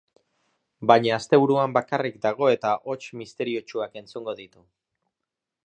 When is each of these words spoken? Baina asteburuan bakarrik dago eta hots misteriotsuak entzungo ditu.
Baina 0.91 1.11
asteburuan 1.17 1.75
bakarrik 1.75 2.17
dago 2.23 2.49
eta 2.53 2.73
hots 2.93 2.99
misteriotsuak 3.21 4.01
entzungo 4.03 4.35
ditu. 4.41 4.65